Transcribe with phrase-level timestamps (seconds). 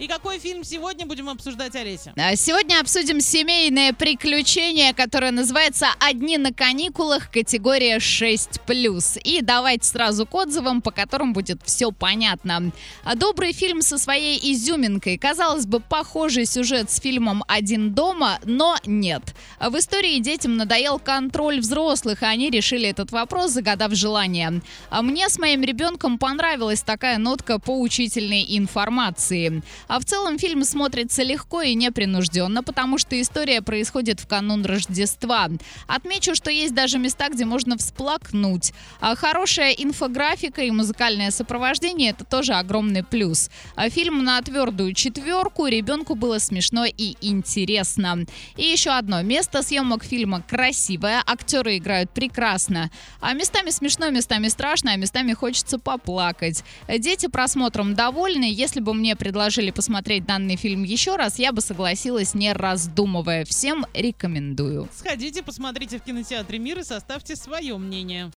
[0.00, 2.12] И какой фильм сегодня будем обсуждать, Олеся?
[2.16, 7.30] А, Сегодня обсудим семейное приключение, которое называется «Одни на каникулах.
[7.30, 12.72] Категория 6+.» И давайте сразу к отзывам, по которым будет все понятно.
[13.04, 15.16] А, Добрый фильм со своей изюминкой.
[15.16, 19.22] Казалось бы, похожий сюжет с фильмом «Один дома», но нет.
[19.60, 24.60] А В истории детям надоел контроль взрослых, и они решили этот вопрос, загадав желание.
[24.90, 29.62] А Мне с моим ребенком понравилась такая нотка поучительной информации.
[29.88, 35.48] А в целом фильм смотрится легко и непринужденно, потому что история происходит в канун Рождества.
[35.86, 38.72] Отмечу, что есть даже места, где можно всплакнуть.
[39.00, 43.50] А хорошая инфографика и музыкальное сопровождение– это тоже огромный плюс.
[43.76, 48.24] А фильм на твердую четверку, ребенку было смешно и интересно.
[48.56, 49.22] И еще одно.
[49.22, 52.90] Место съемок фильма красивое, актеры играют прекрасно.
[53.20, 56.64] А местами смешно, местами страшно, а местами хочется поплакать.
[56.88, 58.50] Дети просмотром довольны.
[58.50, 63.44] Если бы мне предложили посмотреть данный фильм еще раз, я бы согласилась, не раздумывая.
[63.44, 64.88] Всем рекомендую.
[64.96, 68.30] Сходите, посмотрите в кинотеатре «Мир» и составьте свое мнение.